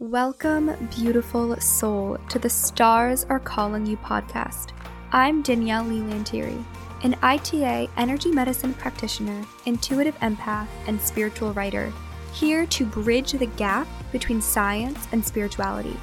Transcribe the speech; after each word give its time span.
Welcome, 0.00 0.70
beautiful 0.94 1.56
soul, 1.56 2.18
to 2.28 2.38
the 2.38 2.48
Stars 2.48 3.26
Are 3.28 3.40
Calling 3.40 3.84
You 3.84 3.96
podcast. 3.96 4.70
I'm 5.10 5.42
Danielle 5.42 5.82
Leigh 5.82 6.02
Lanteri, 6.02 6.64
an 7.02 7.16
ITA 7.20 7.88
energy 7.96 8.30
medicine 8.30 8.74
practitioner, 8.74 9.44
intuitive 9.66 10.16
empath, 10.20 10.68
and 10.86 11.00
spiritual 11.00 11.52
writer, 11.52 11.92
here 12.32 12.64
to 12.66 12.86
bridge 12.86 13.32
the 13.32 13.46
gap 13.46 13.88
between 14.12 14.40
science 14.40 15.08
and 15.10 15.24
spirituality. 15.24 15.96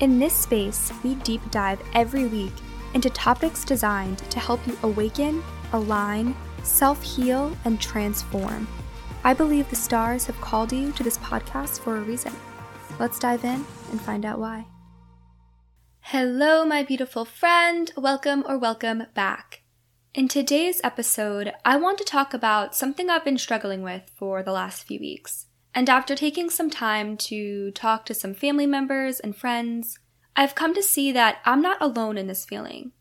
In 0.00 0.18
this 0.18 0.34
space, 0.34 0.92
we 1.02 1.14
deep 1.14 1.40
dive 1.50 1.80
every 1.94 2.26
week 2.26 2.52
into 2.92 3.08
topics 3.08 3.64
designed 3.64 4.18
to 4.18 4.38
help 4.38 4.66
you 4.66 4.76
awaken, 4.82 5.42
align, 5.72 6.36
self 6.62 7.02
heal, 7.02 7.56
and 7.64 7.80
transform. 7.80 8.68
I 9.24 9.32
believe 9.32 9.70
the 9.70 9.76
stars 9.76 10.26
have 10.26 10.38
called 10.42 10.74
you 10.74 10.92
to 10.92 11.02
this 11.02 11.16
podcast 11.16 11.80
for 11.80 11.96
a 11.96 12.02
reason. 12.02 12.34
Let's 13.00 13.18
dive 13.18 13.44
in 13.46 13.64
and 13.90 13.98
find 13.98 14.26
out 14.26 14.38
why. 14.38 14.66
Hello, 16.00 16.66
my 16.66 16.82
beautiful 16.82 17.24
friend. 17.24 17.90
Welcome 17.96 18.44
or 18.46 18.58
welcome 18.58 19.04
back. 19.14 19.62
In 20.12 20.28
today's 20.28 20.82
episode, 20.84 21.54
I 21.64 21.76
want 21.76 21.96
to 21.96 22.04
talk 22.04 22.34
about 22.34 22.76
something 22.76 23.08
I've 23.08 23.24
been 23.24 23.38
struggling 23.38 23.82
with 23.82 24.10
for 24.14 24.42
the 24.42 24.52
last 24.52 24.82
few 24.82 25.00
weeks. 25.00 25.46
And 25.74 25.88
after 25.88 26.14
taking 26.14 26.50
some 26.50 26.68
time 26.68 27.16
to 27.16 27.70
talk 27.70 28.04
to 28.04 28.12
some 28.12 28.34
family 28.34 28.66
members 28.66 29.18
and 29.18 29.34
friends, 29.34 29.98
I've 30.36 30.54
come 30.54 30.74
to 30.74 30.82
see 30.82 31.10
that 31.10 31.38
I'm 31.46 31.62
not 31.62 31.80
alone 31.80 32.18
in 32.18 32.26
this 32.26 32.44
feeling. 32.44 32.92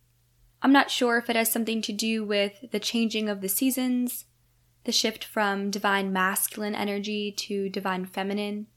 I'm 0.62 0.72
not 0.72 0.90
sure 0.90 1.18
if 1.18 1.30
it 1.30 1.36
has 1.36 1.52
something 1.52 1.82
to 1.82 1.92
do 1.92 2.24
with 2.24 2.72
the 2.72 2.80
changing 2.80 3.28
of 3.28 3.42
the 3.42 3.50
seasons, 3.50 4.24
the 4.86 4.94
shift 4.94 5.26
from 5.26 5.70
divine 5.70 6.14
masculine 6.14 6.74
energy 6.74 7.34
to 7.34 7.68
divine 7.68 8.06
feminine, 8.06 8.68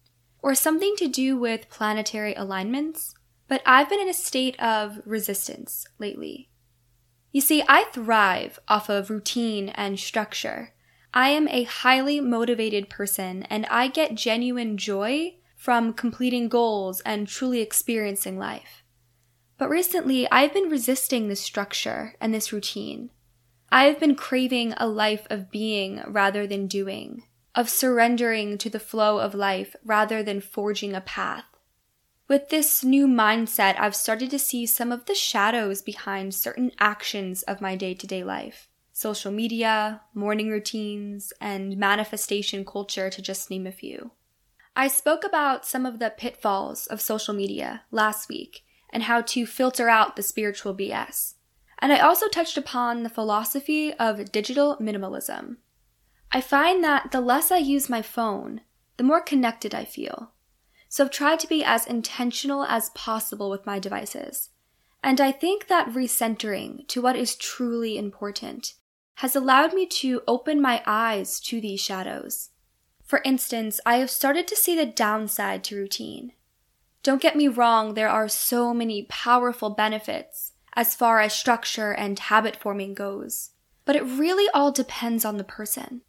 or 0.43 0.55
something 0.55 0.95
to 0.97 1.09
do 1.09 1.37
with 1.37 1.71
planetary 1.71 2.35
alignments, 2.35 3.15
but 3.49 3.63
I've 3.65 3.89
been 3.89 4.01
in 4.01 4.09
a 4.09 4.15
state 4.15 4.61
of 4.61 5.01
resistance 5.07 5.87
lately. 5.99 6.51
You 7.31 7.41
see, 7.41 7.63
I 7.69 7.85
thrive 7.85 8.59
off 8.69 8.91
of 8.91 9.09
routine 9.09 9.71
and 9.71 9.99
structure. 9.99 10.75
I 11.15 11.31
am 11.31 11.49
a 11.49 11.65
highly 11.65 12.21
motivated 12.21 12.91
person 12.91 13.45
and 13.45 13.67
I 13.67 13.89
get 13.89 14.15
genuine 14.15 14.77
joy 14.77 15.37
from 15.57 15.93
completing 15.93 16.49
goals 16.49 17.01
and 17.03 17.29
truly 17.29 17.61
experiencing 17.61 18.39
life. 18.39 18.83
But 19.59 19.71
recently, 19.71 20.29
I've 20.31 20.53
been 20.53 20.69
resisting 20.69 21.29
this 21.29 21.41
structure 21.41 22.15
and 22.21 22.35
this 22.35 22.53
routine. 22.53 23.11
I've 23.71 24.01
been 24.01 24.17
craving 24.17 24.75
a 24.77 24.89
life 24.89 25.27
of 25.31 25.51
being 25.51 26.03
rather 26.07 26.47
than 26.47 26.67
doing 26.67 27.23
of 27.55 27.69
surrendering 27.69 28.59
to 28.59 28.71
the 28.71 28.81
flow 28.81 29.19
of 29.19 29.35
life 29.35 29.77
rather 29.85 30.23
than 30.23 30.41
forging 30.41 30.95
a 30.95 31.01
path. 31.01 31.45
With 32.29 32.49
this 32.49 32.83
new 32.83 33.07
mindset, 33.07 33.79
I've 33.79 33.97
started 33.97 34.31
to 34.31 34.39
see 34.39 34.65
some 34.65 34.91
of 34.91 35.05
the 35.05 35.15
shadows 35.15 35.83
behind 35.83 36.35
certain 36.35 36.73
actions 36.79 37.43
of 37.43 37.61
my 37.61 37.77
day 37.77 37.95
to 37.95 38.07
day 38.07 38.25
life 38.25 38.69
social 38.95 39.33
media, 39.33 40.03
morning 40.15 40.51
routines, 40.51 41.33
and 41.41 41.77
manifestation 41.79 42.65
culture, 42.65 43.09
to 43.09 43.23
just 43.23 43.51
name 43.51 43.67
a 43.67 43.73
few. 43.73 44.13
I 44.77 44.89
spoke 44.89 45.25
about 45.25 45.67
some 45.67 45.85
of 45.85 45.99
the 45.99 46.13
pitfalls 46.17 46.87
of 46.87 47.01
social 47.01 47.35
media 47.35 47.83
last 47.91 48.29
week 48.29 48.65
and 48.91 49.03
how 49.03 49.23
to 49.23 49.47
filter 49.47 49.89
out 49.89 50.17
the 50.17 50.23
spiritual 50.23 50.75
BS. 50.75 51.35
And 51.79 51.93
I 51.93 51.99
also 51.99 52.29
touched 52.29 52.57
upon 52.57 53.03
the 53.03 53.11
philosophy 53.11 53.93
of 53.95 54.31
digital 54.31 54.77
minimalism. 54.77 55.57
I 56.35 56.41
find 56.41 56.83
that 56.83 57.11
the 57.11 57.21
less 57.21 57.53
I 57.53 57.59
use 57.59 57.91
my 57.91 58.01
phone, 58.01 58.63
the 58.97 59.05
more 59.05 59.21
connected 59.21 59.75
I 59.75 59.85
feel. 59.85 60.33
So 60.89 61.05
I've 61.05 61.11
tried 61.11 61.41
to 61.41 61.47
be 61.47 61.63
as 61.63 61.87
intentional 61.87 62.65
as 62.65 62.91
possible 62.91 63.51
with 63.51 63.67
my 63.67 63.79
devices. 63.79 64.49
And 65.03 65.21
I 65.21 65.31
think 65.31 65.67
that 65.67 65.89
recentering 65.89 66.89
to 66.89 67.03
what 67.03 67.17
is 67.17 67.37
truly 67.37 67.99
important 67.99 68.75
has 69.17 69.37
allowed 69.37 69.75
me 69.75 69.87
to 69.87 70.23
open 70.27 70.61
my 70.61 70.83
eyes 70.87 71.39
to 71.41 71.61
these 71.61 71.81
shadows. 71.81 72.51
For 73.05 73.21
instance, 73.27 73.79
I 73.85 73.97
have 73.97 74.11
started 74.11 74.49
to 74.49 74.57
see 74.57 74.75
the 74.75 74.87
downside 74.87 75.65
to 75.65 75.77
routine. 75.77 76.33
Don't 77.03 77.21
get 77.21 77.37
me 77.37 77.49
wrong, 77.49 77.93
there 77.93 78.09
are 78.09 78.29
so 78.29 78.73
many 78.73 79.03
powerful 79.03 79.71
benefits 79.71 80.53
as 80.75 80.95
far 80.95 81.21
as 81.21 81.35
structure 81.35 81.93
and 81.93 82.19
habit 82.19 82.57
forming 82.57 82.95
goes, 82.95 83.51
but 83.85 83.97
it 83.97 84.05
really 84.05 84.49
all 84.55 84.73
depends 84.73 85.25
on 85.25 85.37
the 85.37 85.45
person. 85.45 86.03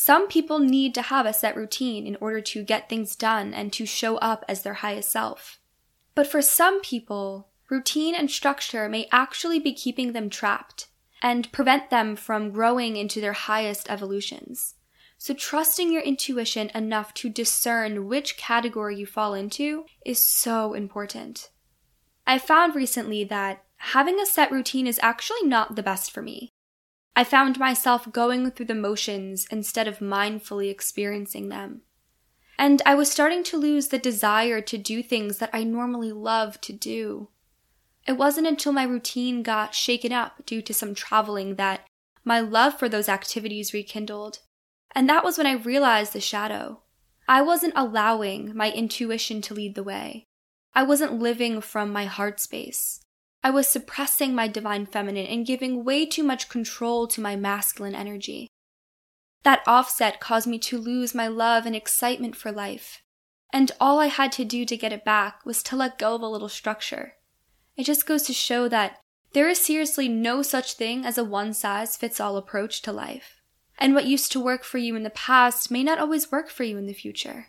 Some 0.00 0.28
people 0.28 0.60
need 0.60 0.94
to 0.94 1.02
have 1.02 1.26
a 1.26 1.32
set 1.32 1.56
routine 1.56 2.06
in 2.06 2.16
order 2.20 2.40
to 2.40 2.62
get 2.62 2.88
things 2.88 3.16
done 3.16 3.52
and 3.52 3.72
to 3.72 3.84
show 3.84 4.16
up 4.18 4.44
as 4.48 4.62
their 4.62 4.74
highest 4.74 5.10
self. 5.10 5.58
But 6.14 6.28
for 6.28 6.40
some 6.40 6.80
people, 6.82 7.48
routine 7.68 8.14
and 8.14 8.30
structure 8.30 8.88
may 8.88 9.08
actually 9.10 9.58
be 9.58 9.74
keeping 9.74 10.12
them 10.12 10.30
trapped 10.30 10.86
and 11.20 11.50
prevent 11.50 11.90
them 11.90 12.14
from 12.14 12.52
growing 12.52 12.96
into 12.96 13.20
their 13.20 13.32
highest 13.32 13.90
evolutions. 13.90 14.76
So, 15.18 15.34
trusting 15.34 15.92
your 15.92 16.02
intuition 16.02 16.70
enough 16.76 17.12
to 17.14 17.28
discern 17.28 18.06
which 18.06 18.36
category 18.36 18.96
you 18.96 19.04
fall 19.04 19.34
into 19.34 19.84
is 20.06 20.24
so 20.24 20.74
important. 20.74 21.50
I 22.24 22.38
found 22.38 22.76
recently 22.76 23.24
that 23.24 23.64
having 23.78 24.20
a 24.20 24.26
set 24.26 24.52
routine 24.52 24.86
is 24.86 25.00
actually 25.02 25.42
not 25.42 25.74
the 25.74 25.82
best 25.82 26.12
for 26.12 26.22
me. 26.22 26.52
I 27.18 27.24
found 27.24 27.58
myself 27.58 28.12
going 28.12 28.48
through 28.52 28.66
the 28.66 28.76
motions 28.76 29.48
instead 29.50 29.88
of 29.88 29.98
mindfully 29.98 30.70
experiencing 30.70 31.48
them. 31.48 31.80
And 32.56 32.80
I 32.86 32.94
was 32.94 33.10
starting 33.10 33.42
to 33.42 33.56
lose 33.56 33.88
the 33.88 33.98
desire 33.98 34.60
to 34.60 34.78
do 34.78 35.02
things 35.02 35.38
that 35.38 35.50
I 35.52 35.64
normally 35.64 36.12
love 36.12 36.60
to 36.60 36.72
do. 36.72 37.30
It 38.06 38.12
wasn't 38.12 38.46
until 38.46 38.70
my 38.70 38.84
routine 38.84 39.42
got 39.42 39.74
shaken 39.74 40.12
up 40.12 40.46
due 40.46 40.62
to 40.62 40.72
some 40.72 40.94
traveling 40.94 41.56
that 41.56 41.88
my 42.24 42.38
love 42.38 42.78
for 42.78 42.88
those 42.88 43.08
activities 43.08 43.74
rekindled. 43.74 44.38
And 44.94 45.08
that 45.08 45.24
was 45.24 45.38
when 45.38 45.46
I 45.48 45.54
realized 45.54 46.12
the 46.12 46.20
shadow. 46.20 46.82
I 47.26 47.42
wasn't 47.42 47.72
allowing 47.74 48.54
my 48.54 48.70
intuition 48.70 49.42
to 49.42 49.54
lead 49.54 49.74
the 49.74 49.82
way. 49.82 50.28
I 50.72 50.84
wasn't 50.84 51.18
living 51.18 51.62
from 51.62 51.92
my 51.92 52.04
heart 52.04 52.38
space. 52.38 53.00
I 53.42 53.50
was 53.50 53.68
suppressing 53.68 54.34
my 54.34 54.48
divine 54.48 54.86
feminine 54.86 55.26
and 55.26 55.46
giving 55.46 55.84
way 55.84 56.06
too 56.06 56.24
much 56.24 56.48
control 56.48 57.06
to 57.08 57.20
my 57.20 57.36
masculine 57.36 57.94
energy. 57.94 58.48
That 59.44 59.62
offset 59.66 60.20
caused 60.20 60.46
me 60.46 60.58
to 60.60 60.78
lose 60.78 61.14
my 61.14 61.28
love 61.28 61.64
and 61.64 61.76
excitement 61.76 62.36
for 62.36 62.50
life. 62.50 63.02
And 63.52 63.70
all 63.80 63.98
I 63.98 64.06
had 64.06 64.32
to 64.32 64.44
do 64.44 64.64
to 64.64 64.76
get 64.76 64.92
it 64.92 65.04
back 65.04 65.46
was 65.46 65.62
to 65.64 65.76
let 65.76 65.98
go 65.98 66.14
of 66.14 66.22
a 66.22 66.26
little 66.28 66.48
structure. 66.48 67.14
It 67.76 67.84
just 67.84 68.06
goes 68.06 68.24
to 68.24 68.32
show 68.32 68.68
that 68.68 68.98
there 69.32 69.48
is 69.48 69.58
seriously 69.58 70.08
no 70.08 70.42
such 70.42 70.74
thing 70.74 71.04
as 71.04 71.16
a 71.16 71.24
one 71.24 71.54
size 71.54 71.96
fits 71.96 72.20
all 72.20 72.36
approach 72.36 72.82
to 72.82 72.92
life. 72.92 73.40
And 73.78 73.94
what 73.94 74.06
used 74.06 74.32
to 74.32 74.40
work 74.40 74.64
for 74.64 74.78
you 74.78 74.96
in 74.96 75.04
the 75.04 75.10
past 75.10 75.70
may 75.70 75.84
not 75.84 75.98
always 75.98 76.32
work 76.32 76.50
for 76.50 76.64
you 76.64 76.76
in 76.76 76.86
the 76.86 76.92
future. 76.92 77.46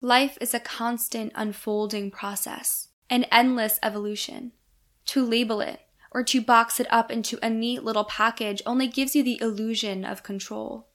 Life 0.00 0.36
is 0.40 0.52
a 0.52 0.60
constant 0.60 1.30
unfolding 1.34 2.10
process, 2.10 2.88
an 3.08 3.24
endless 3.24 3.78
evolution. 3.82 4.52
To 5.10 5.26
label 5.26 5.60
it 5.60 5.80
or 6.12 6.22
to 6.22 6.40
box 6.40 6.78
it 6.78 6.86
up 6.88 7.10
into 7.10 7.36
a 7.44 7.50
neat 7.50 7.82
little 7.82 8.04
package 8.04 8.62
only 8.64 8.86
gives 8.86 9.16
you 9.16 9.24
the 9.24 9.40
illusion 9.40 10.04
of 10.04 10.22
control. 10.22 10.86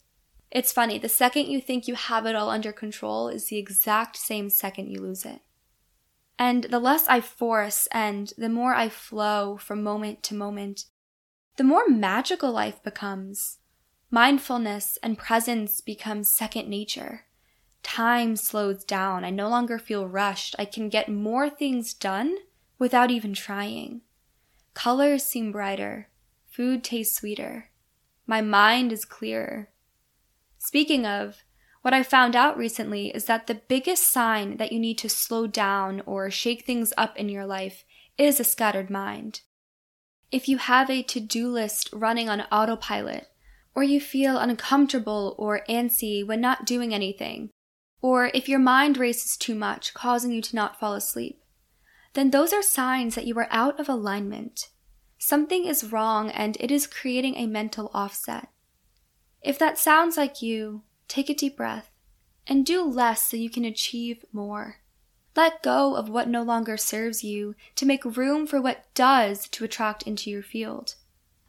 It's 0.50 0.72
funny, 0.72 0.98
the 0.98 1.10
second 1.10 1.48
you 1.48 1.60
think 1.60 1.86
you 1.86 1.96
have 1.96 2.26
it 2.26 2.34
all 2.34 2.50
under 2.50 2.72
control 2.72 3.28
is 3.28 3.48
the 3.48 3.58
exact 3.58 4.16
same 4.16 4.50
second 4.50 4.90
you 4.90 5.02
lose 5.02 5.26
it. 5.26 5.42
And 6.40 6.64
the 6.64 6.80
less 6.80 7.06
I 7.10 7.20
force 7.20 7.90
and 7.92 8.32
the 8.38 8.48
more 8.48 8.74
I 8.74 8.88
flow 8.88 9.58
from 9.58 9.84
moment 9.84 10.24
to 10.24 10.34
moment, 10.34 10.86
the 11.58 11.66
more 11.66 11.90
magical 11.90 12.54
life 12.54 12.82
becomes. 12.84 13.58
Mindfulness 14.12 14.98
and 15.04 15.18
presence 15.18 15.82
become 15.82 16.24
second 16.24 16.70
nature. 16.70 17.26
Time 17.84 18.38
slows 18.38 18.86
down. 18.86 19.26
I 19.26 19.30
no 19.30 19.50
longer 19.50 19.78
feel 19.78 20.08
rushed. 20.08 20.56
I 20.58 20.64
can 20.64 20.88
get 20.88 21.10
more 21.10 21.50
things 21.50 21.94
done 21.94 22.38
without 22.80 23.12
even 23.12 23.34
trying. 23.34 24.02
Colors 24.76 25.24
seem 25.24 25.52
brighter. 25.52 26.10
Food 26.52 26.84
tastes 26.84 27.18
sweeter. 27.18 27.72
My 28.28 28.42
mind 28.42 28.92
is 28.92 29.06
clearer. 29.06 29.70
Speaking 30.60 31.06
of, 31.06 31.44
what 31.82 31.94
I 31.94 32.04
found 32.04 32.36
out 32.36 32.58
recently 32.58 33.08
is 33.08 33.26
that 33.26 33.48
the 33.48 33.62
biggest 33.68 34.04
sign 34.12 34.58
that 34.58 34.72
you 34.72 34.80
need 34.80 34.98
to 35.00 35.10
slow 35.10 35.48
down 35.48 36.02
or 36.06 36.30
shake 36.30 36.66
things 36.66 36.94
up 36.98 37.16
in 37.18 37.30
your 37.30 37.46
life 37.46 37.86
is 38.18 38.40
a 38.40 38.44
scattered 38.44 38.90
mind. 38.90 39.42
If 40.32 40.50
you 40.50 40.58
have 40.58 40.90
a 40.90 41.04
to 41.04 41.20
do 41.20 41.48
list 41.48 41.90
running 41.94 42.28
on 42.28 42.42
autopilot, 42.52 43.30
or 43.74 43.84
you 43.84 44.02
feel 44.02 44.38
uncomfortable 44.38 45.36
or 45.38 45.62
antsy 45.70 46.26
when 46.26 46.42
not 46.42 46.66
doing 46.66 46.94
anything, 46.94 47.50
or 48.02 48.30
if 48.34 48.50
your 48.50 48.60
mind 48.60 48.98
races 48.98 49.38
too 49.38 49.56
much, 49.56 49.94
causing 49.94 50.32
you 50.32 50.42
to 50.42 50.56
not 50.56 50.80
fall 50.80 50.94
asleep, 50.94 51.42
then 52.16 52.32
those 52.32 52.54
are 52.54 52.62
signs 52.64 53.16
that 53.16 53.28
you 53.28 53.38
are 53.38 53.48
out 53.52 53.80
of 53.80 53.88
alignment. 53.88 54.70
Something 55.20 55.66
is 55.66 55.92
wrong 55.92 56.30
and 56.32 56.58
it 56.60 56.72
is 56.72 56.88
creating 56.88 57.36
a 57.36 57.46
mental 57.46 57.92
offset. 57.94 58.50
If 59.42 59.60
that 59.60 59.78
sounds 59.78 60.18
like 60.18 60.42
you, 60.42 60.84
take 61.08 61.30
a 61.30 61.36
deep 61.36 61.58
breath 61.58 61.92
and 62.48 62.66
do 62.66 62.84
less 62.84 63.28
so 63.28 63.38
you 63.38 63.50
can 63.50 63.66
achieve 63.66 64.26
more. 64.32 64.78
Let 65.36 65.62
go 65.62 65.96
of 65.96 66.10
what 66.10 66.30
no 66.30 66.42
longer 66.42 66.78
serves 66.78 67.24
you 67.24 67.56
to 67.76 67.86
make 67.86 68.06
room 68.06 68.48
for 68.48 68.62
what 68.62 68.86
does 68.94 69.48
to 69.50 69.66
attract 69.66 70.04
into 70.04 70.30
your 70.30 70.44
field. 70.44 70.96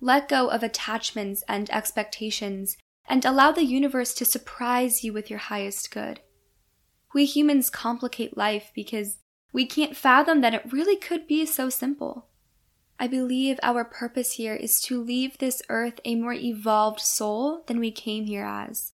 Let 0.00 0.28
go 0.28 0.48
of 0.48 0.62
attachments 0.62 1.44
and 1.48 1.70
expectations 1.70 2.76
and 3.08 3.24
allow 3.24 3.52
the 3.52 3.64
universe 3.64 4.14
to 4.14 4.24
surprise 4.24 5.04
you 5.04 5.12
with 5.12 5.30
your 5.30 5.38
highest 5.38 5.92
good. 5.92 6.20
We 7.14 7.24
humans 7.24 7.70
complicate 7.70 8.36
life 8.36 8.72
because 8.74 9.18
we 9.56 9.64
can't 9.64 9.96
fathom 9.96 10.42
that 10.42 10.52
it 10.52 10.70
really 10.70 10.96
could 10.96 11.26
be 11.26 11.46
so 11.46 11.70
simple. 11.70 12.26
I 13.00 13.06
believe 13.06 13.58
our 13.62 13.86
purpose 13.86 14.32
here 14.32 14.54
is 14.54 14.82
to 14.82 15.02
leave 15.02 15.38
this 15.38 15.62
earth 15.70 15.98
a 16.04 16.14
more 16.14 16.34
evolved 16.34 17.00
soul 17.00 17.64
than 17.66 17.80
we 17.80 17.90
came 17.90 18.26
here 18.26 18.44
as. 18.44 18.92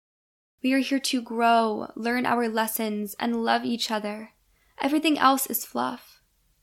We 0.63 0.75
are 0.75 0.81
here 0.81 1.01
to 1.01 1.23
grow, 1.23 1.91
learn 1.97 2.27
our 2.27 2.47
lessons, 2.47 3.17
and 3.19 3.43
love 3.43 3.65
each 3.65 3.91
other. 3.91 4.33
Everything 4.79 5.19
else 5.19 5.47
is 5.47 5.65
fluff. 5.65 6.21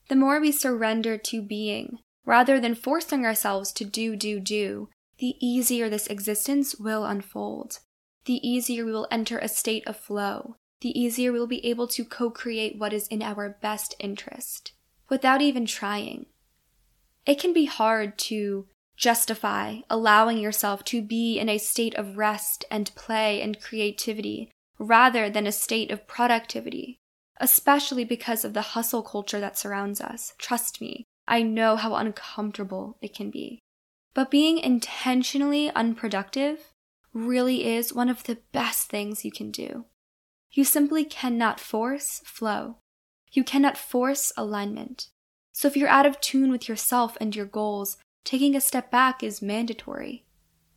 The 0.10 0.16
more 0.16 0.40
we 0.40 0.52
surrender 0.52 1.18
to 1.18 1.42
being, 1.42 1.98
rather 2.24 2.60
than 2.60 2.76
forcing 2.76 3.26
ourselves 3.26 3.72
to 3.72 3.84
do, 3.84 4.16
do, 4.16 4.40
do, 4.40 4.90
the 5.18 5.34
easier 5.42 5.90
this 5.90 6.06
existence 6.06 6.76
will 6.76 7.04
unfold. 7.04 7.80
The 8.26 8.48
easier 8.48 8.86
we 8.86 8.92
will 8.92 9.08
enter 9.10 9.40
a 9.40 9.48
state 9.48 9.88
of 9.88 9.98
flow. 9.98 10.58
The 10.82 11.00
easier 11.00 11.32
we 11.32 11.40
will 11.40 11.48
be 11.48 11.66
able 11.66 11.88
to 11.88 12.06
co 12.06 12.30
create 12.30 12.78
what 12.78 12.94
is 12.94 13.08
in 13.08 13.22
our 13.22 13.50
best 13.50 13.96
interest 14.00 14.74
without 15.10 15.42
even 15.42 15.66
trying. 15.66 16.28
It 17.26 17.40
can 17.40 17.54
be 17.54 17.66
hard 17.66 18.18
to 18.20 18.68
justify 18.96 19.78
allowing 19.90 20.38
yourself 20.38 20.84
to 20.86 21.02
be 21.02 21.40
in 21.40 21.50
a 21.50 21.58
state 21.58 21.96
of 21.96 22.18
rest 22.18 22.66
and 22.70 22.94
play 22.96 23.42
and 23.42 23.62
creativity 23.62 24.52
rather 24.80 25.30
than 25.30 25.48
a 25.48 25.52
state 25.52 25.92
of 25.92 26.08
productivity, 26.08 27.00
especially 27.40 28.04
because 28.04 28.44
of 28.46 28.54
the 28.54 28.74
hustle 28.74 29.04
culture 29.04 29.40
that 29.40 29.58
surrounds 29.58 30.02
us. 30.02 30.34
Trust 30.38 30.82
me, 30.82 31.06
I 31.28 31.42
know 31.42 31.76
how 31.76 31.96
uncomfortable 31.96 32.98
it 33.02 33.14
can 33.14 33.30
be. 33.30 33.60
But 34.14 34.32
being 34.32 34.58
intentionally 34.58 35.70
unproductive 35.72 36.74
really 37.14 37.66
is 37.66 37.94
one 37.94 38.10
of 38.10 38.24
the 38.24 38.40
best 38.52 38.90
things 38.90 39.26
you 39.26 39.32
can 39.32 39.52
do. 39.52 39.86
You 40.52 40.64
simply 40.64 41.06
cannot 41.06 41.60
force 41.60 42.22
flow. 42.26 42.78
You 43.32 43.44
cannot 43.44 43.78
force 43.78 44.32
alignment. 44.38 45.10
So 45.52 45.68
if 45.68 45.76
you're 45.76 45.90
out 45.90 46.06
of 46.06 46.22
tune 46.22 46.52
with 46.52 46.70
yourself 46.70 47.18
and 47.20 47.36
your 47.36 47.46
goals, 47.46 47.98
taking 48.24 48.56
a 48.56 48.62
step 48.62 48.92
back 48.92 49.24
is 49.24 49.42
mandatory. 49.42 50.26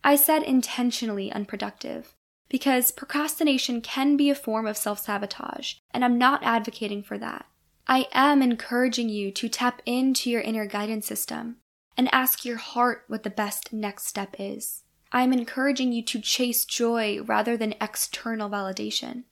I 0.02 0.16
said 0.16 0.42
intentionally 0.42 1.30
unproductive 1.30 2.14
because 2.48 2.90
procrastination 2.90 3.80
can 3.80 4.16
be 4.16 4.28
a 4.28 4.34
form 4.34 4.66
of 4.66 4.76
self 4.76 5.00
sabotage, 5.00 5.74
and 5.92 6.04
I'm 6.04 6.18
not 6.18 6.42
advocating 6.42 7.02
for 7.02 7.16
that. 7.18 7.46
I 7.86 8.06
am 8.12 8.42
encouraging 8.42 9.08
you 9.08 9.30
to 9.32 9.48
tap 9.48 9.82
into 9.86 10.30
your 10.30 10.40
inner 10.40 10.66
guidance 10.66 11.06
system 11.06 11.56
and 11.96 12.08
ask 12.12 12.44
your 12.44 12.56
heart 12.56 13.04
what 13.08 13.22
the 13.22 13.30
best 13.30 13.72
next 13.72 14.06
step 14.06 14.36
is. 14.38 14.82
I'm 15.12 15.32
encouraging 15.32 15.92
you 15.92 16.02
to 16.04 16.20
chase 16.20 16.64
joy 16.64 17.20
rather 17.20 17.56
than 17.56 17.74
external 17.80 18.48
validation. 18.48 19.24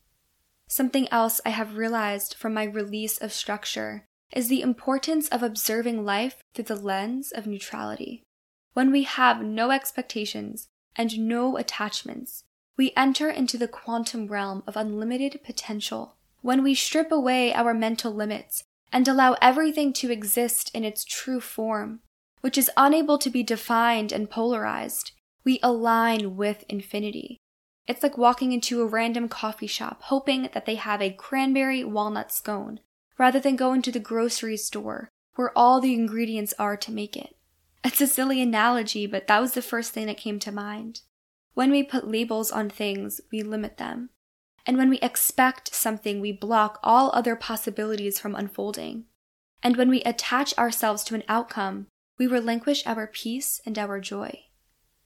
Something 0.69 1.09
else 1.11 1.41
I 1.47 1.50
have 1.50 1.79
realized 1.79 2.35
from 2.35 2.53
my 2.53 2.65
release 2.65 3.17
of 3.19 3.32
structure 3.32 4.05
is 4.32 4.49
the 4.49 4.61
importance 4.61 5.26
of 5.29 5.43
observing 5.43 6.05
life 6.05 6.43
through 6.55 6.65
the 6.65 6.76
lens 6.76 7.32
of 7.32 7.47
neutrality. 7.47 8.23
When 8.75 8.93
we 8.93 9.05
have 9.05 9.43
no 9.43 9.70
expectations 9.70 10.69
and 10.94 11.20
no 11.26 11.56
attachments, 11.56 12.44
we 12.76 12.93
enter 12.97 13.31
into 13.31 13.56
the 13.56 13.67
quantum 13.67 14.26
realm 14.26 14.62
of 14.67 14.76
unlimited 14.76 15.41
potential. 15.43 16.17
When 16.43 16.62
we 16.62 16.75
strip 16.75 17.11
away 17.11 17.53
our 17.55 17.73
mental 17.73 18.12
limits 18.12 18.62
and 18.93 19.09
allow 19.09 19.37
everything 19.41 19.94
to 19.94 20.12
exist 20.12 20.70
in 20.75 20.85
its 20.85 21.03
true 21.03 21.41
form, 21.41 22.00
which 22.43 22.59
is 22.59 22.70
unable 22.76 23.17
to 23.19 23.31
be 23.31 23.43
defined 23.43 24.12
and 24.12 24.31
polarized, 24.31 25.12
we 25.44 25.59
align 25.62 26.37
with 26.37 26.65
infinity. 26.69 27.38
It's 27.88 28.02
like 28.02 28.19
walking 28.19 28.52
into 28.52 28.82
a 28.82 28.87
random 28.87 29.29
coffee 29.29 29.67
shop 29.67 30.02
hoping 30.05 30.50
that 30.52 30.67
they 30.67 30.75
have 30.75 31.00
a 31.00 31.11
cranberry 31.11 31.82
walnut 31.82 32.31
scone, 32.31 32.81
rather 33.17 33.40
than 33.40 33.56
going 33.56 33.81
to 33.82 33.90
the 33.90 33.99
grocery 33.99 34.58
store 34.58 35.08
where 35.35 35.56
all 35.56 35.81
the 35.81 35.94
ingredients 35.94 36.52
are 36.58 36.76
to 36.76 36.93
make 36.93 37.17
it. 37.17 37.37
It's 37.85 38.00
a 38.00 38.06
silly 38.06 38.43
analogy, 38.43 39.06
but 39.06 39.29
that 39.29 39.40
was 39.40 39.52
the 39.52 39.62
first 39.62 39.93
thing 39.93 40.06
that 40.06 40.17
came 40.17 40.38
to 40.40 40.52
mind. 40.52 41.02
When 41.55 41.70
we 41.70 41.82
put 41.82 42.11
labels 42.11 42.50
on 42.50 42.69
things, 42.69 43.20
we 43.32 43.43
limit 43.43 43.79
them. 43.79 44.11
And 44.67 44.76
when 44.76 44.91
we 44.91 44.99
expect 44.99 45.75
something, 45.75 46.20
we 46.20 46.32
block 46.32 46.79
all 46.82 47.11
other 47.14 47.37
possibilities 47.37 48.19
from 48.19 48.34
unfolding. 48.34 49.05
And 49.62 49.76
when 49.76 49.88
we 49.88 50.02
attach 50.02 50.56
ourselves 50.58 51.05
to 51.05 51.14
an 51.14 51.23
outcome, 51.29 51.87
we 52.19 52.26
relinquish 52.26 52.84
our 52.84 53.06
peace 53.06 53.61
and 53.64 53.79
our 53.79 54.00
joy. 54.00 54.43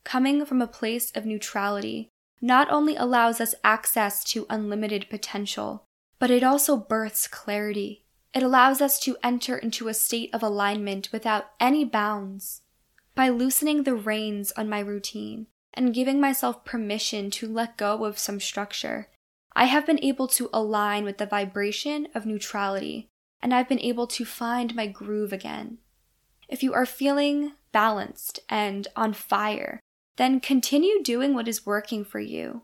Coming 0.02 0.44
from 0.44 0.60
a 0.60 0.66
place 0.66 1.12
of 1.12 1.26
neutrality 1.26 2.08
not 2.42 2.68
only 2.70 2.96
allows 2.96 3.40
us 3.40 3.54
access 3.62 4.24
to 4.24 4.46
unlimited 4.50 5.08
potential, 5.08 5.84
but 6.18 6.30
it 6.30 6.42
also 6.42 6.76
births 6.76 7.28
clarity. 7.28 8.04
It 8.34 8.42
allows 8.42 8.80
us 8.80 8.98
to 9.00 9.16
enter 9.22 9.56
into 9.56 9.86
a 9.86 9.94
state 9.94 10.30
of 10.32 10.42
alignment 10.42 11.10
without 11.12 11.50
any 11.60 11.84
bounds. 11.84 12.62
By 13.14 13.28
loosening 13.28 13.84
the 13.84 13.94
reins 13.94 14.52
on 14.56 14.68
my 14.68 14.80
routine 14.80 15.46
and 15.72 15.94
giving 15.94 16.20
myself 16.20 16.64
permission 16.64 17.30
to 17.30 17.46
let 17.46 17.76
go 17.76 18.04
of 18.04 18.18
some 18.18 18.40
structure, 18.40 19.08
I 19.54 19.66
have 19.66 19.86
been 19.86 20.02
able 20.02 20.26
to 20.28 20.50
align 20.52 21.04
with 21.04 21.18
the 21.18 21.26
vibration 21.26 22.08
of 22.14 22.26
neutrality 22.26 23.08
and 23.42 23.52
I've 23.52 23.68
been 23.68 23.80
able 23.80 24.06
to 24.08 24.24
find 24.24 24.74
my 24.74 24.86
groove 24.86 25.32
again. 25.32 25.78
If 26.48 26.62
you 26.62 26.74
are 26.74 26.86
feeling 26.86 27.52
balanced 27.72 28.40
and 28.48 28.88
on 28.96 29.12
fire, 29.12 29.80
then 30.16 30.40
continue 30.40 31.02
doing 31.02 31.34
what 31.34 31.48
is 31.48 31.66
working 31.66 32.04
for 32.04 32.20
you. 32.20 32.62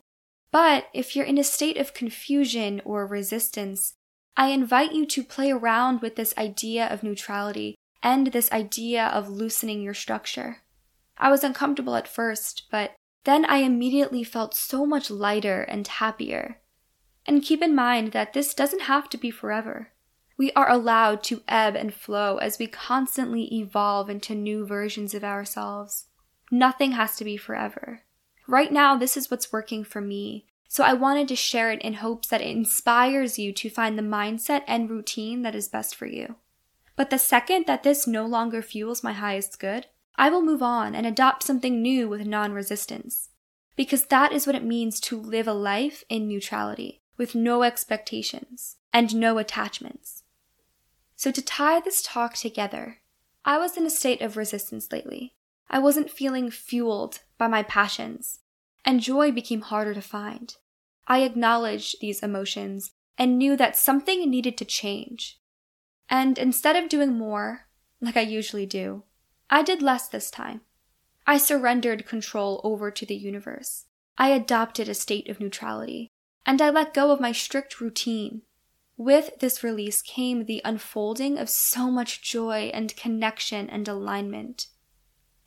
But 0.50 0.86
if 0.94 1.14
you're 1.14 1.24
in 1.24 1.38
a 1.38 1.44
state 1.44 1.76
of 1.76 1.94
confusion 1.94 2.80
or 2.84 3.06
resistance, 3.06 3.94
I 4.36 4.48
invite 4.48 4.92
you 4.92 5.04
to 5.06 5.24
play 5.24 5.50
around 5.50 6.00
with 6.00 6.16
this 6.16 6.36
idea 6.38 6.86
of 6.86 7.02
neutrality 7.02 7.74
and 8.02 8.28
this 8.28 8.50
idea 8.52 9.06
of 9.06 9.28
loosening 9.28 9.82
your 9.82 9.94
structure. 9.94 10.58
I 11.16 11.30
was 11.30 11.42
uncomfortable 11.42 11.96
at 11.96 12.06
first, 12.06 12.64
but 12.70 12.92
then 13.24 13.44
I 13.44 13.58
immediately 13.58 14.24
felt 14.24 14.54
so 14.54 14.86
much 14.86 15.10
lighter 15.10 15.62
and 15.62 15.86
happier. 15.86 16.60
And 17.26 17.42
keep 17.42 17.60
in 17.62 17.74
mind 17.74 18.12
that 18.12 18.32
this 18.32 18.54
doesn't 18.54 18.82
have 18.82 19.10
to 19.10 19.18
be 19.18 19.30
forever. 19.30 19.92
We 20.38 20.52
are 20.52 20.70
allowed 20.70 21.24
to 21.24 21.42
ebb 21.48 21.74
and 21.74 21.92
flow 21.92 22.36
as 22.36 22.58
we 22.58 22.68
constantly 22.68 23.52
evolve 23.52 24.08
into 24.08 24.34
new 24.34 24.64
versions 24.64 25.12
of 25.12 25.24
ourselves. 25.24 26.06
Nothing 26.50 26.92
has 26.92 27.16
to 27.16 27.24
be 27.24 27.36
forever. 27.36 28.02
Right 28.46 28.72
now, 28.72 28.96
this 28.96 29.16
is 29.16 29.30
what's 29.30 29.52
working 29.52 29.84
for 29.84 30.00
me. 30.00 30.46
So 30.68 30.84
I 30.84 30.92
wanted 30.92 31.28
to 31.28 31.36
share 31.36 31.70
it 31.70 31.82
in 31.82 31.94
hopes 31.94 32.28
that 32.28 32.40
it 32.40 32.48
inspires 32.48 33.38
you 33.38 33.52
to 33.54 33.70
find 33.70 33.98
the 33.98 34.02
mindset 34.02 34.62
and 34.66 34.90
routine 34.90 35.42
that 35.42 35.54
is 35.54 35.68
best 35.68 35.94
for 35.94 36.06
you. 36.06 36.36
But 36.96 37.10
the 37.10 37.18
second 37.18 37.66
that 37.66 37.82
this 37.82 38.06
no 38.06 38.26
longer 38.26 38.60
fuels 38.60 39.02
my 39.02 39.12
highest 39.12 39.58
good, 39.60 39.86
I 40.16 40.30
will 40.30 40.42
move 40.42 40.62
on 40.62 40.94
and 40.94 41.06
adopt 41.06 41.42
something 41.42 41.80
new 41.80 42.08
with 42.08 42.26
non 42.26 42.52
resistance. 42.52 43.30
Because 43.76 44.06
that 44.06 44.32
is 44.32 44.46
what 44.46 44.56
it 44.56 44.64
means 44.64 44.98
to 45.00 45.16
live 45.18 45.46
a 45.46 45.52
life 45.52 46.02
in 46.08 46.26
neutrality, 46.26 47.00
with 47.16 47.36
no 47.36 47.62
expectations 47.62 48.76
and 48.92 49.14
no 49.14 49.38
attachments. 49.38 50.24
So, 51.14 51.30
to 51.30 51.40
tie 51.40 51.78
this 51.80 52.02
talk 52.02 52.34
together, 52.34 52.98
I 53.44 53.58
was 53.58 53.76
in 53.76 53.86
a 53.86 53.90
state 53.90 54.20
of 54.20 54.36
resistance 54.36 54.90
lately. 54.90 55.34
I 55.70 55.78
wasn't 55.78 56.10
feeling 56.10 56.50
fueled 56.50 57.20
by 57.36 57.48
my 57.48 57.62
passions, 57.62 58.40
and 58.84 59.00
joy 59.00 59.32
became 59.32 59.62
harder 59.62 59.94
to 59.94 60.00
find. 60.00 60.54
I 61.06 61.22
acknowledged 61.22 62.00
these 62.00 62.22
emotions 62.22 62.92
and 63.16 63.38
knew 63.38 63.56
that 63.56 63.76
something 63.76 64.28
needed 64.30 64.56
to 64.58 64.64
change. 64.64 65.40
And 66.08 66.38
instead 66.38 66.76
of 66.76 66.88
doing 66.88 67.18
more, 67.18 67.66
like 68.00 68.16
I 68.16 68.22
usually 68.22 68.66
do, 68.66 69.04
I 69.50 69.62
did 69.62 69.82
less 69.82 70.08
this 70.08 70.30
time. 70.30 70.62
I 71.26 71.38
surrendered 71.38 72.06
control 72.06 72.60
over 72.64 72.90
to 72.90 73.04
the 73.04 73.16
universe. 73.16 73.86
I 74.16 74.30
adopted 74.30 74.88
a 74.88 74.94
state 74.94 75.28
of 75.28 75.40
neutrality, 75.40 76.08
and 76.46 76.62
I 76.62 76.70
let 76.70 76.94
go 76.94 77.10
of 77.10 77.20
my 77.20 77.32
strict 77.32 77.80
routine 77.80 78.42
with 78.98 79.38
this 79.38 79.62
release 79.62 80.02
came 80.02 80.44
the 80.44 80.60
unfolding 80.64 81.38
of 81.38 81.48
so 81.48 81.88
much 81.88 82.20
joy 82.20 82.70
and 82.74 82.96
connection 82.96 83.70
and 83.70 83.86
alignment. 83.86 84.66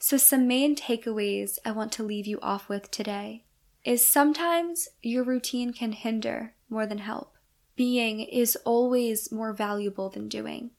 So, 0.04 0.18
some 0.18 0.48
main 0.48 0.76
takeaways 0.76 1.60
I 1.64 1.70
want 1.70 1.92
to 1.92 2.04
leave 2.04 2.26
you 2.26 2.40
off 2.42 2.68
with 2.68 2.90
today 2.90 3.44
is 3.86 4.04
sometimes 4.04 4.88
your 5.04 5.24
routine 5.24 5.74
can 5.74 5.92
hinder 5.92 6.56
more 6.72 6.88
than 6.88 6.98
help. 6.98 7.36
Being 7.76 8.22
is 8.22 8.56
always 8.66 9.32
more 9.32 9.54
valuable 9.54 10.10
than 10.10 10.28
doing. 10.28 10.72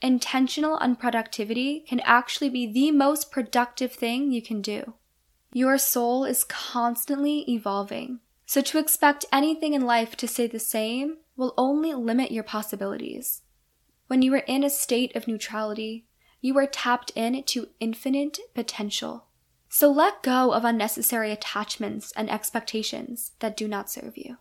Intentional 0.00 0.78
unproductivity 0.78 1.86
can 1.86 2.00
actually 2.00 2.48
be 2.48 2.66
the 2.66 2.90
most 2.92 3.30
productive 3.30 3.92
thing 3.92 4.32
you 4.32 4.40
can 4.40 4.62
do. 4.62 4.94
Your 5.52 5.76
soul 5.76 6.24
is 6.24 6.42
constantly 6.42 7.40
evolving, 7.50 8.20
so 8.46 8.62
to 8.62 8.78
expect 8.78 9.26
anything 9.30 9.74
in 9.74 9.84
life 9.84 10.16
to 10.16 10.26
stay 10.26 10.46
the 10.46 10.58
same 10.58 11.18
will 11.36 11.52
only 11.58 11.92
limit 11.92 12.32
your 12.32 12.42
possibilities. 12.42 13.42
When 14.06 14.22
you 14.22 14.32
are 14.32 14.44
in 14.46 14.64
a 14.64 14.70
state 14.70 15.14
of 15.14 15.28
neutrality, 15.28 16.06
you 16.42 16.58
are 16.58 16.66
tapped 16.66 17.10
into 17.10 17.68
infinite 17.78 18.36
potential. 18.52 19.28
So 19.68 19.90
let 19.90 20.24
go 20.24 20.52
of 20.52 20.64
unnecessary 20.64 21.30
attachments 21.30 22.12
and 22.16 22.28
expectations 22.28 23.32
that 23.38 23.56
do 23.56 23.68
not 23.68 23.88
serve 23.88 24.18
you. 24.18 24.38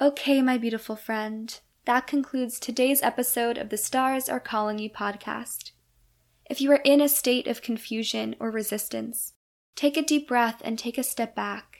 Okay, 0.00 0.40
my 0.40 0.56
beautiful 0.56 0.94
friend, 0.94 1.58
that 1.86 2.06
concludes 2.06 2.60
today's 2.60 3.02
episode 3.02 3.58
of 3.58 3.68
the 3.68 3.76
Stars 3.76 4.28
Are 4.28 4.40
Calling 4.40 4.78
You 4.78 4.90
podcast. 4.90 5.72
If 6.48 6.60
you 6.60 6.70
are 6.70 6.80
in 6.84 7.00
a 7.00 7.08
state 7.08 7.48
of 7.48 7.62
confusion 7.62 8.36
or 8.38 8.52
resistance, 8.52 9.32
take 9.74 9.96
a 9.96 10.02
deep 10.02 10.28
breath 10.28 10.62
and 10.64 10.78
take 10.78 10.98
a 10.98 11.02
step 11.02 11.34
back. 11.34 11.78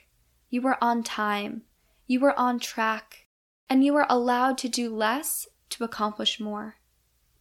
You 0.49 0.67
are 0.67 0.77
on 0.81 1.01
time, 1.01 1.63
you 2.07 2.23
are 2.25 2.37
on 2.37 2.59
track, 2.59 3.27
and 3.69 3.85
you 3.85 3.95
are 3.95 4.05
allowed 4.09 4.57
to 4.59 4.67
do 4.67 4.93
less 4.93 5.47
to 5.69 5.85
accomplish 5.85 6.41
more. 6.41 6.75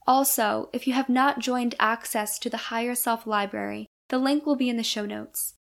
Also, 0.06 0.68
if 0.72 0.86
you 0.86 0.92
have 0.92 1.08
not 1.08 1.38
joined 1.38 1.74
access 1.78 2.38
to 2.38 2.50
the 2.50 2.68
Higher 2.68 2.94
Self 2.94 3.26
Library, 3.26 3.86
the 4.08 4.18
link 4.18 4.44
will 4.44 4.56
be 4.56 4.68
in 4.68 4.76
the 4.76 4.82
show 4.82 5.06
notes. 5.06 5.54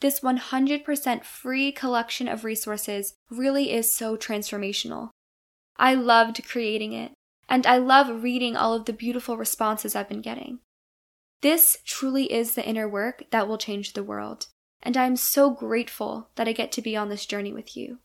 This 0.00 0.20
100% 0.20 1.24
free 1.24 1.72
collection 1.72 2.28
of 2.28 2.44
resources 2.44 3.14
really 3.30 3.72
is 3.72 3.94
so 3.94 4.16
transformational. 4.16 5.10
I 5.76 5.94
loved 5.94 6.46
creating 6.46 6.92
it, 6.92 7.12
and 7.48 7.66
I 7.66 7.78
love 7.78 8.22
reading 8.22 8.56
all 8.56 8.74
of 8.74 8.84
the 8.84 8.92
beautiful 8.92 9.36
responses 9.36 9.94
I've 9.94 10.08
been 10.08 10.20
getting. 10.20 10.58
This 11.40 11.78
truly 11.84 12.32
is 12.32 12.54
the 12.54 12.66
inner 12.66 12.88
work 12.88 13.24
that 13.30 13.46
will 13.46 13.58
change 13.58 13.92
the 13.92 14.04
world, 14.04 14.48
and 14.82 14.96
I 14.96 15.04
am 15.06 15.16
so 15.16 15.50
grateful 15.50 16.30
that 16.36 16.48
I 16.48 16.52
get 16.52 16.72
to 16.72 16.82
be 16.82 16.96
on 16.96 17.08
this 17.08 17.26
journey 17.26 17.52
with 17.52 17.76
you. 17.76 17.98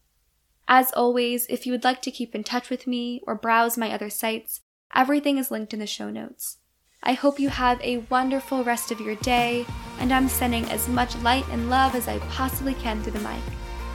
As 0.67 0.91
always, 0.93 1.47
if 1.47 1.65
you 1.65 1.71
would 1.71 1.83
like 1.83 2.01
to 2.03 2.11
keep 2.11 2.35
in 2.35 2.43
touch 2.43 2.69
with 2.69 2.85
me 2.85 3.21
or 3.25 3.35
browse 3.35 3.77
my 3.77 3.91
other 3.91 4.09
sites, 4.09 4.61
everything 4.95 5.37
is 5.37 5.51
linked 5.51 5.73
in 5.73 5.79
the 5.79 5.87
show 5.87 6.09
notes. 6.09 6.57
I 7.01 7.13
hope 7.13 7.39
you 7.39 7.49
have 7.49 7.81
a 7.81 8.03
wonderful 8.09 8.63
rest 8.63 8.91
of 8.91 8.99
your 8.99 9.15
day, 9.15 9.65
and 9.99 10.11
I'm 10.11 10.27
sending 10.27 10.65
as 10.65 10.87
much 10.87 11.15
light 11.17 11.45
and 11.49 11.69
love 11.69 11.95
as 11.95 12.07
I 12.07 12.19
possibly 12.19 12.73
can 12.73 13.01
through 13.01 13.13
the 13.13 13.19
mic. 13.19 13.41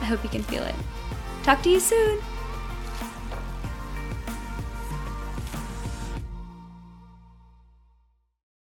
I 0.01 0.05
hope 0.05 0.23
you 0.23 0.29
can 0.29 0.43
feel 0.43 0.63
it. 0.63 0.75
Talk 1.43 1.61
to 1.63 1.69
you 1.69 1.79
soon! 1.79 2.19